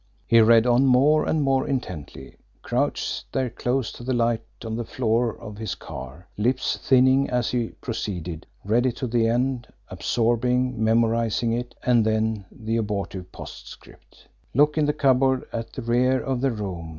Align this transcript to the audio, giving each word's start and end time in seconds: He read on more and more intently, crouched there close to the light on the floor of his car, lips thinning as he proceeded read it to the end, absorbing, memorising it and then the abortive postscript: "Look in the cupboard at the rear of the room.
He 0.25 0.41
read 0.41 0.65
on 0.65 0.87
more 0.87 1.27
and 1.27 1.43
more 1.43 1.67
intently, 1.67 2.35
crouched 2.63 3.25
there 3.31 3.51
close 3.51 3.91
to 3.91 4.03
the 4.03 4.15
light 4.15 4.41
on 4.65 4.75
the 4.75 4.83
floor 4.83 5.37
of 5.39 5.59
his 5.59 5.75
car, 5.75 6.27
lips 6.39 6.75
thinning 6.77 7.29
as 7.29 7.51
he 7.51 7.69
proceeded 7.81 8.47
read 8.65 8.87
it 8.87 8.95
to 8.95 9.05
the 9.05 9.27
end, 9.27 9.67
absorbing, 9.89 10.83
memorising 10.83 11.53
it 11.53 11.75
and 11.83 12.03
then 12.03 12.45
the 12.51 12.77
abortive 12.77 13.31
postscript: 13.31 14.27
"Look 14.55 14.75
in 14.75 14.87
the 14.87 14.93
cupboard 14.93 15.45
at 15.53 15.73
the 15.73 15.83
rear 15.83 16.19
of 16.19 16.41
the 16.41 16.49
room. 16.49 16.89